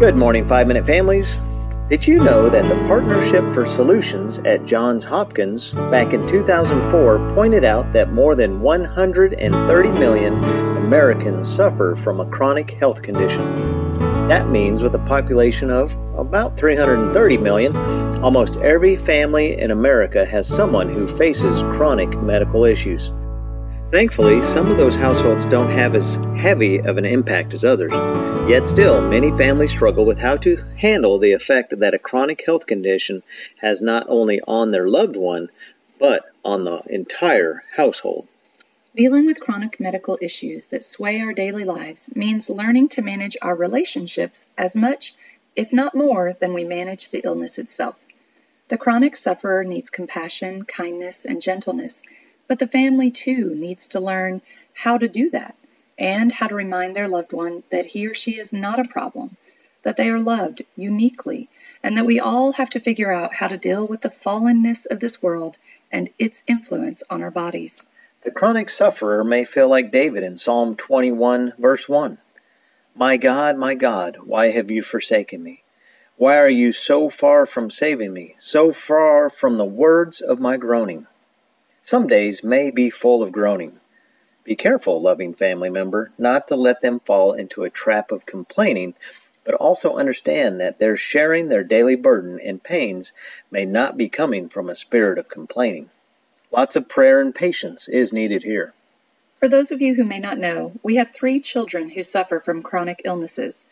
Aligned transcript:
Good 0.00 0.16
morning, 0.16 0.48
Five 0.48 0.66
Minute 0.66 0.86
Families. 0.86 1.36
Did 1.90 2.06
you 2.06 2.24
know 2.24 2.48
that 2.48 2.66
the 2.66 2.86
Partnership 2.86 3.44
for 3.52 3.66
Solutions 3.66 4.38
at 4.46 4.64
Johns 4.64 5.04
Hopkins 5.04 5.72
back 5.72 6.14
in 6.14 6.26
2004 6.26 7.18
pointed 7.34 7.64
out 7.64 7.92
that 7.92 8.10
more 8.10 8.34
than 8.34 8.62
130 8.62 9.90
million 9.90 10.42
Americans 10.78 11.54
suffer 11.54 11.94
from 11.94 12.18
a 12.18 12.30
chronic 12.30 12.70
health 12.70 13.02
condition? 13.02 13.44
That 14.26 14.48
means, 14.48 14.82
with 14.82 14.94
a 14.94 15.00
population 15.00 15.70
of 15.70 15.94
about 16.16 16.56
330 16.56 17.36
million, 17.36 17.76
almost 18.22 18.56
every 18.56 18.96
family 18.96 19.60
in 19.60 19.70
America 19.70 20.24
has 20.24 20.48
someone 20.48 20.88
who 20.88 21.06
faces 21.06 21.60
chronic 21.76 22.18
medical 22.22 22.64
issues. 22.64 23.12
Thankfully, 23.90 24.40
some 24.40 24.70
of 24.70 24.76
those 24.76 24.94
households 24.94 25.46
don't 25.46 25.68
have 25.72 25.96
as 25.96 26.14
heavy 26.36 26.78
of 26.78 26.96
an 26.96 27.04
impact 27.04 27.52
as 27.52 27.64
others. 27.64 27.92
Yet 28.48 28.64
still, 28.64 29.02
many 29.02 29.32
families 29.32 29.72
struggle 29.72 30.04
with 30.04 30.20
how 30.20 30.36
to 30.36 30.64
handle 30.76 31.18
the 31.18 31.32
effect 31.32 31.76
that 31.76 31.92
a 31.92 31.98
chronic 31.98 32.44
health 32.46 32.68
condition 32.68 33.24
has 33.56 33.82
not 33.82 34.06
only 34.08 34.40
on 34.46 34.70
their 34.70 34.86
loved 34.86 35.16
one, 35.16 35.50
but 35.98 36.26
on 36.44 36.62
the 36.62 36.82
entire 36.88 37.64
household. 37.72 38.28
Dealing 38.94 39.26
with 39.26 39.40
chronic 39.40 39.80
medical 39.80 40.16
issues 40.22 40.66
that 40.66 40.84
sway 40.84 41.20
our 41.20 41.32
daily 41.32 41.64
lives 41.64 42.10
means 42.14 42.48
learning 42.48 42.90
to 42.90 43.02
manage 43.02 43.36
our 43.42 43.56
relationships 43.56 44.48
as 44.56 44.76
much, 44.76 45.14
if 45.56 45.72
not 45.72 45.96
more, 45.96 46.32
than 46.32 46.54
we 46.54 46.62
manage 46.62 47.10
the 47.10 47.22
illness 47.24 47.58
itself. 47.58 47.96
The 48.68 48.78
chronic 48.78 49.16
sufferer 49.16 49.64
needs 49.64 49.90
compassion, 49.90 50.64
kindness, 50.64 51.24
and 51.24 51.42
gentleness 51.42 52.02
but 52.50 52.58
the 52.58 52.66
family, 52.66 53.12
too, 53.12 53.54
needs 53.54 53.86
to 53.86 54.00
learn 54.00 54.42
how 54.74 54.98
to 54.98 55.06
do 55.06 55.30
that 55.30 55.54
and 55.96 56.32
how 56.32 56.48
to 56.48 56.54
remind 56.56 56.96
their 56.96 57.06
loved 57.06 57.32
one 57.32 57.62
that 57.70 57.86
he 57.86 58.04
or 58.04 58.12
she 58.12 58.40
is 58.40 58.52
not 58.52 58.80
a 58.80 58.88
problem, 58.88 59.36
that 59.84 59.96
they 59.96 60.10
are 60.10 60.18
loved 60.18 60.62
uniquely, 60.74 61.48
and 61.80 61.96
that 61.96 62.04
we 62.04 62.18
all 62.18 62.54
have 62.54 62.68
to 62.68 62.80
figure 62.80 63.12
out 63.12 63.34
how 63.36 63.46
to 63.46 63.56
deal 63.56 63.86
with 63.86 64.00
the 64.00 64.10
fallenness 64.10 64.84
of 64.90 64.98
this 64.98 65.22
world 65.22 65.58
and 65.92 66.10
its 66.18 66.42
influence 66.48 67.04
on 67.08 67.22
our 67.22 67.30
bodies. 67.30 67.86
The 68.22 68.32
chronic 68.32 68.68
sufferer 68.68 69.22
may 69.22 69.44
feel 69.44 69.68
like 69.68 69.92
David 69.92 70.24
in 70.24 70.36
Psalm 70.36 70.74
21, 70.74 71.52
verse 71.56 71.88
1. 71.88 72.18
My 72.96 73.16
God, 73.16 73.58
my 73.58 73.76
God, 73.76 74.18
why 74.24 74.48
have 74.50 74.72
you 74.72 74.82
forsaken 74.82 75.40
me? 75.40 75.62
Why 76.16 76.36
are 76.36 76.50
you 76.50 76.72
so 76.72 77.10
far 77.10 77.46
from 77.46 77.70
saving 77.70 78.12
me, 78.12 78.34
so 78.38 78.72
far 78.72 79.30
from 79.30 79.56
the 79.56 79.64
words 79.64 80.20
of 80.20 80.40
my 80.40 80.56
groaning? 80.56 81.06
Some 81.90 82.06
days 82.06 82.44
may 82.44 82.70
be 82.70 82.88
full 82.88 83.20
of 83.20 83.32
groaning. 83.32 83.80
Be 84.44 84.54
careful, 84.54 85.02
loving 85.02 85.34
family 85.34 85.70
member, 85.70 86.12
not 86.16 86.46
to 86.46 86.54
let 86.54 86.82
them 86.82 87.00
fall 87.00 87.32
into 87.32 87.64
a 87.64 87.68
trap 87.68 88.12
of 88.12 88.26
complaining, 88.26 88.94
but 89.42 89.56
also 89.56 89.96
understand 89.96 90.60
that 90.60 90.78
their 90.78 90.96
sharing 90.96 91.48
their 91.48 91.64
daily 91.64 91.96
burden 91.96 92.38
and 92.38 92.62
pains 92.62 93.12
may 93.50 93.64
not 93.64 93.96
be 93.96 94.08
coming 94.08 94.48
from 94.48 94.70
a 94.70 94.76
spirit 94.76 95.18
of 95.18 95.28
complaining. 95.28 95.90
Lots 96.52 96.76
of 96.76 96.88
prayer 96.88 97.20
and 97.20 97.34
patience 97.34 97.88
is 97.88 98.12
needed 98.12 98.44
here. 98.44 98.72
For 99.40 99.48
those 99.48 99.72
of 99.72 99.82
you 99.82 99.96
who 99.96 100.04
may 100.04 100.20
not 100.20 100.38
know, 100.38 100.74
we 100.84 100.94
have 100.94 101.10
three 101.10 101.40
children 101.40 101.88
who 101.88 102.04
suffer 102.04 102.38
from 102.38 102.62
chronic 102.62 103.02
illnesses. 103.04 103.66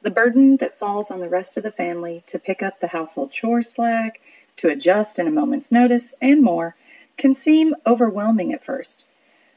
The 0.00 0.10
burden 0.10 0.56
that 0.56 0.78
falls 0.78 1.10
on 1.10 1.20
the 1.20 1.28
rest 1.28 1.58
of 1.58 1.64
the 1.64 1.70
family 1.70 2.24
to 2.28 2.38
pick 2.38 2.62
up 2.62 2.80
the 2.80 2.86
household 2.96 3.30
chore 3.30 3.62
slack, 3.62 4.22
to 4.56 4.70
adjust 4.70 5.18
in 5.18 5.26
a 5.26 5.30
moment's 5.30 5.70
notice, 5.70 6.14
and 6.22 6.42
more 6.42 6.74
can 7.18 7.34
seem 7.34 7.74
overwhelming 7.84 8.52
at 8.52 8.64
first. 8.64 9.04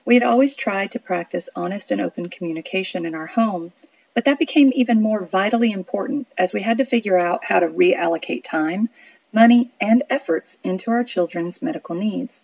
We 0.04 0.16
had 0.16 0.24
always 0.24 0.56
tried 0.56 0.92
to 0.92 1.00
practice 1.00 1.48
honest 1.56 1.92
and 1.92 2.02
open 2.02 2.30
communication 2.30 3.06
in 3.06 3.14
our 3.14 3.28
home, 3.28 3.72
but 4.14 4.26
that 4.26 4.40
became 4.40 4.72
even 4.74 5.02
more 5.02 5.24
vitally 5.24 5.72
important 5.72 6.28
as 6.38 6.54
we 6.54 6.64
had 6.64 6.78
to 6.80 6.86
figure 6.86 7.18
out 7.18 7.46
how 7.46 7.60
to 7.60 7.68
reallocate 7.68 8.44
time, 8.44 8.90
money, 9.32 9.72
and 9.80 10.04
efforts 10.10 10.58
into 10.64 10.92
our 10.92 11.04
children's 11.04 11.62
medical 11.62 11.96
needs. 11.96 12.42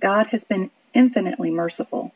God 0.00 0.28
has 0.28 0.42
been 0.42 0.70
infinitely 0.94 1.50
merciful, 1.50 2.12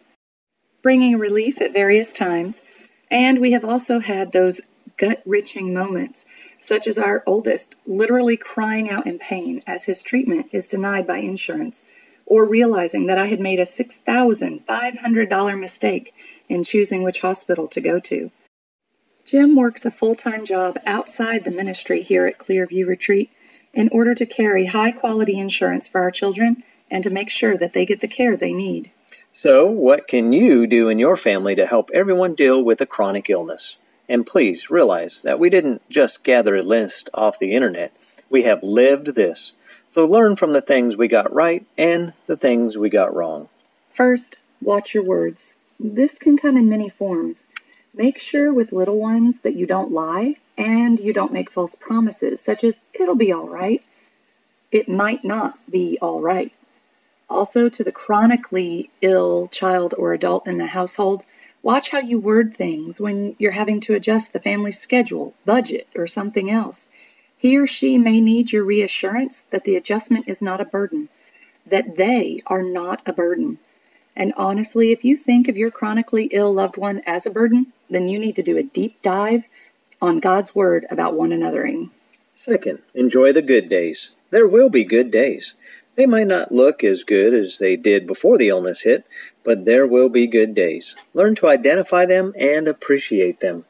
bringing 0.83 1.19
relief 1.19 1.61
at 1.61 1.73
various 1.73 2.13
times, 2.13 2.63
and 3.11 3.39
we 3.39 3.53
have 3.53 3.65
also 3.65 4.01
had 4.01 4.33
those 4.33 4.63
gut 4.97 5.23
wrenching 5.25 5.73
moments, 5.73 6.25
such 6.61 6.87
as 6.87 6.99
our 6.99 7.23
oldest 7.27 7.77
literally 7.87 8.37
crying 8.37 8.91
out 8.91 9.07
in 9.07 9.19
pain 9.19 9.63
as 9.67 9.85
his 9.85 10.03
treatment 10.03 10.47
is 10.53 10.67
denied 10.67 11.07
by 11.07 11.19
insurance 11.19 11.85
or 12.31 12.47
realizing 12.47 13.05
that 13.07 13.19
I 13.19 13.27
had 13.27 13.41
made 13.41 13.59
a 13.59 13.65
$6,500 13.65 15.61
mistake 15.61 16.15
in 16.49 16.63
choosing 16.63 17.03
which 17.03 17.21
hospital 17.21 17.67
to 17.67 17.81
go 17.81 17.99
to. 17.99 18.31
Jim 19.27 19.57
works 19.57 19.85
a 19.85 19.91
full 19.91 20.15
time 20.15 20.47
job 20.47 20.79
outside 20.87 21.45
the 21.45 21.51
ministry 21.51 22.03
here 22.03 22.27
at 22.27 22.39
Clearview 22.39 22.87
Retreat 22.87 23.31
in 23.75 23.89
order 23.91 24.15
to 24.15 24.25
carry 24.25 24.67
high 24.67 24.93
quality 24.93 25.39
insurance 25.39 25.89
for 25.89 26.01
our 26.01 26.13
children 26.13 26.63
and 26.89 27.03
to 27.05 27.11
make 27.11 27.31
sure 27.31 27.57
that 27.57 27.73
they 27.73 27.85
get 27.85 28.01
the 28.01 28.09
care 28.09 28.37
they 28.37 28.53
need. 28.53 28.93
So, 29.33 29.67
what 29.67 30.09
can 30.09 30.33
you 30.33 30.67
do 30.67 30.89
in 30.89 30.99
your 30.99 31.17
family 31.17 31.57
to 31.57 31.67
help 31.67 31.91
everyone 31.93 32.35
deal 32.35 32.63
with 32.63 32.81
a 32.81 32.87
chronic 32.87 33.29
illness? 33.29 33.77
And 34.09 34.27
please 34.27 34.71
realize 34.71 35.21
that 35.23 35.39
we 35.39 35.51
didn't 35.51 35.83
just 35.89 36.25
gather 36.25 36.57
a 36.57 36.63
list 36.63 37.11
off 37.15 37.39
the 37.39 37.55
internet, 37.55 37.93
we 38.29 38.43
have 38.45 38.63
lived 38.63 39.15
this. 39.15 39.53
So 39.91 40.07
learn 40.07 40.37
from 40.37 40.53
the 40.53 40.61
things 40.61 40.97
we 40.97 41.09
got 41.09 41.35
right 41.35 41.67
and 41.77 42.13
the 42.29 42.37
things 42.37 42.79
we 42.79 42.91
got 42.91 43.13
wrong. 43.13 43.49
First, 43.93 44.37
watch 44.63 44.95
your 44.95 45.03
words. 45.03 45.55
This 45.81 46.17
can 46.17 46.39
come 46.39 46.57
in 46.57 46.69
many 46.69 46.89
forms. 46.89 47.39
Make 47.93 48.21
sure 48.21 48.55
with 48.55 48.71
little 48.71 49.01
ones 49.01 49.41
that 49.41 49.57
you 49.57 49.67
don't 49.67 49.91
lie 49.91 50.37
and 50.57 51.01
you 51.01 51.13
don't 51.13 51.33
make 51.33 51.51
false 51.51 51.75
promises, 51.75 52.41
such 52.41 52.63
as, 52.63 52.83
it'll 52.95 53.17
be 53.17 53.33
all 53.33 53.49
right. 53.49 53.83
It 54.71 54.89
might 54.89 55.25
not 55.25 55.59
be 55.69 55.99
all 56.01 56.21
right. 56.21 56.53
Also, 57.29 57.69
to 57.69 57.83
the 57.83 57.91
chronically 57.91 58.91
ill 59.03 59.49
child 59.49 59.93
or 59.99 60.15
adult 60.15 60.47
in 60.47 60.59
the 60.59 60.67
household, 60.67 61.25
watch 61.65 61.91
how 61.91 61.99
you 61.99 62.21
word 62.21 62.57
things 62.57 63.01
when 63.01 63.35
you're 63.41 63.51
having 63.51 63.81
to 63.81 63.95
adjust 63.95 64.33
the 64.33 64.39
family 64.39 64.71
schedule, 64.71 65.35
budget, 65.45 65.89
or 65.97 66.07
something 66.07 66.49
else. 66.49 66.87
He 67.41 67.57
or 67.57 67.67
she 67.67 67.97
may 67.97 68.21
need 68.21 68.53
your 68.53 68.65
reassurance 68.65 69.47
that 69.49 69.65
the 69.65 69.75
adjustment 69.75 70.29
is 70.29 70.43
not 70.43 70.61
a 70.61 70.67
burden, 70.67 71.09
that 71.65 71.97
they 71.97 72.43
are 72.47 72.63
not 72.63 73.01
a 73.07 73.15
burden. 73.15 73.59
And 74.15 74.35
honestly, 74.37 74.93
if 74.93 75.07
you 75.07 75.17
think 75.17 75.49
of 75.49 75.57
your 75.57 75.71
chronically 75.71 76.25
ill 76.33 76.53
loved 76.53 76.77
one 76.77 77.01
as 77.07 77.25
a 77.25 77.31
burden, 77.31 77.73
then 77.89 78.09
you 78.09 78.19
need 78.19 78.37
to 78.37 78.43
do 78.43 78.59
a 78.59 78.63
deep 78.63 79.01
dive 79.01 79.45
on 80.03 80.21
God's 80.21 80.55
Word 80.55 80.85
about 80.91 81.15
one 81.15 81.31
anothering. 81.31 81.89
Second, 82.37 82.81
enjoy 82.93 83.33
the 83.33 83.41
good 83.41 83.71
days. 83.71 84.11
There 84.29 84.47
will 84.47 84.69
be 84.69 84.85
good 84.85 85.11
days. 85.11 85.55
They 85.97 86.05
might 86.05 86.27
not 86.27 86.53
look 86.53 86.85
as 86.85 87.05
good 87.05 87.33
as 87.33 87.57
they 87.57 87.77
did 87.77 88.07
before 88.07 88.37
the 88.37 88.49
illness 88.49 88.83
hit, 88.83 89.07
but 89.45 89.65
there 89.65 89.87
will 89.87 90.11
be 90.11 90.27
good 90.27 90.55
days. 90.55 90.95
Learn 91.15 91.37
to 91.37 91.49
identify 91.49 92.05
them 92.05 92.35
and 92.37 92.69
appreciate 92.69 93.41
them. 93.41 93.65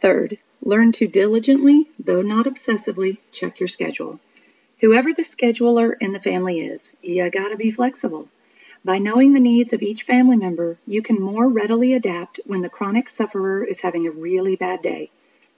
Third, 0.00 0.36
Learn 0.62 0.90
to 0.92 1.06
diligently, 1.06 1.86
though 1.98 2.22
not 2.22 2.46
obsessively, 2.46 3.18
check 3.30 3.60
your 3.60 3.68
schedule. 3.68 4.20
Whoever 4.80 5.12
the 5.12 5.22
scheduler 5.22 5.94
in 6.00 6.12
the 6.12 6.20
family 6.20 6.60
is, 6.60 6.94
you 7.02 7.30
gotta 7.30 7.56
be 7.56 7.70
flexible. 7.70 8.28
By 8.84 8.98
knowing 8.98 9.32
the 9.32 9.40
needs 9.40 9.72
of 9.72 9.82
each 9.82 10.02
family 10.02 10.36
member, 10.36 10.78
you 10.86 11.02
can 11.02 11.20
more 11.20 11.48
readily 11.48 11.92
adapt 11.92 12.40
when 12.46 12.62
the 12.62 12.68
chronic 12.68 13.08
sufferer 13.08 13.64
is 13.64 13.80
having 13.80 14.06
a 14.06 14.10
really 14.10 14.56
bad 14.56 14.82
day. 14.82 15.10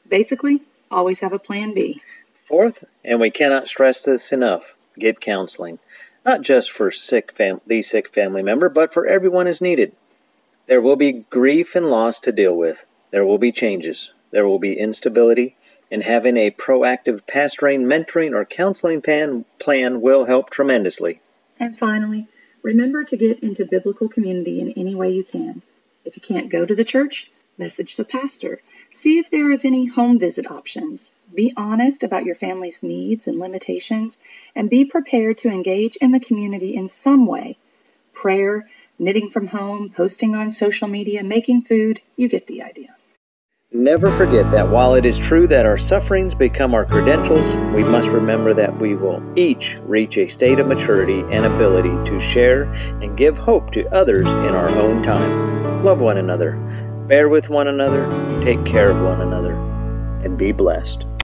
Basically, 0.09 0.63
always 0.91 1.21
have 1.21 1.33
a 1.33 1.39
plan 1.39 1.75
B. 1.75 2.03
Fourth, 2.45 2.85
and 3.05 3.21
we 3.21 3.31
cannot 3.31 3.69
stress 3.69 4.03
this 4.05 4.33
enough, 4.33 4.75
get 4.99 5.21
counseling. 5.21 5.79
Not 6.25 6.43
just 6.43 6.71
for 6.71 6.91
sick 6.91 7.33
fam- 7.33 7.61
the 7.67 7.83
sick 7.83 8.09
family 8.09 8.43
member, 8.43 8.69
but 8.69 8.93
for 8.93 9.07
everyone 9.07 9.47
as 9.47 9.61
needed. 9.61 9.93
There 10.67 10.81
will 10.81 10.97
be 10.97 11.13
grief 11.13 11.77
and 11.77 11.91
loss 11.91 12.21
to 12.21 12.33
deal 12.33 12.57
with. 12.57 12.87
There 13.11 13.25
will 13.25 13.39
be 13.39 13.53
changes 13.53 14.13
there 14.31 14.47
will 14.47 14.59
be 14.59 14.79
instability, 14.79 15.57
and 15.91 16.03
having 16.03 16.37
a 16.37 16.51
proactive 16.51 17.23
pastoring, 17.23 17.87
mentoring, 17.87 18.35
or 18.35 18.45
counseling 18.45 19.01
plan, 19.01 19.45
plan 19.59 20.01
will 20.01 20.25
help 20.27 20.51
tremendously. 20.51 21.21
And 21.59 21.79
finally, 21.79 22.29
remember 22.63 23.05
to 23.05 23.17
get 23.17 23.41
into 23.41 23.65
biblical 23.65 24.09
community 24.09 24.61
in 24.61 24.73
any 24.73 24.95
way 24.95 25.11
you 25.11 25.25
can. 25.25 25.63
If 26.05 26.17
you 26.17 26.23
can't 26.23 26.51
go 26.51 26.65
to 26.67 26.75
the 26.75 26.85
church, 26.85 27.31
message 27.57 27.97
the 27.97 28.05
pastor. 28.05 28.61
See 28.95 29.19
if 29.19 29.31
there 29.31 29.51
is 29.51 29.65
any 29.65 29.87
home 29.87 30.19
visit 30.19 30.51
options. 30.51 31.15
Be 31.35 31.53
honest 31.57 32.03
about 32.03 32.25
your 32.25 32.35
family's 32.35 32.83
needs 32.83 33.27
and 33.27 33.39
limitations, 33.39 34.19
and 34.55 34.71
be 34.71 34.85
prepared 34.85 35.39
to 35.39 35.49
engage 35.49 35.97
in 35.97 36.13
the 36.13 36.21
community 36.21 36.77
in 36.77 36.89
some 36.89 37.27
way. 37.27 37.57
Prayer, 38.13 38.69
knitting 38.99 39.31
from 39.31 39.49
home, 39.49 39.91
posting 39.91 40.35
on 40.35 40.51
social 40.51 40.89
media, 40.89 41.23
making 41.23 41.63
food, 41.63 42.01
you 42.17 42.29
get 42.29 42.47
the 42.47 42.63
idea. 42.63 42.95
Never 43.71 44.11
forget 44.11 44.51
that 44.53 44.71
while 44.71 44.95
it 44.95 45.05
is 45.05 45.19
true 45.19 45.47
that 45.49 45.67
our 45.67 45.77
sufferings 45.77 46.35
become 46.35 46.73
our 46.73 46.87
credentials, 46.87 47.55
we 47.77 47.85
must 47.85 48.09
remember 48.09 48.55
that 48.55 48.81
we 48.81 48.95
will 48.95 49.23
each 49.37 49.77
reach 49.83 50.17
a 50.17 50.27
state 50.27 50.59
of 50.59 50.67
maturity 50.67 51.21
and 51.31 51.45
ability 51.45 51.93
to 52.11 52.19
share 52.19 52.63
and 53.03 53.15
give 53.15 53.37
hope 53.37 53.71
to 53.73 53.87
others 53.95 54.33
in 54.33 54.55
our 54.55 54.71
own 54.71 55.03
time. 55.03 55.85
Love 55.85 56.01
one 56.01 56.17
another, 56.17 56.53
bear 57.09 57.29
with 57.29 57.51
one 57.51 57.69
another, 57.69 58.07
take 58.43 58.65
care 58.65 58.91
of 58.91 59.03
one 59.03 59.21
another, 59.21 59.53
and 60.25 60.39
be 60.39 60.51
blessed. 60.51 61.07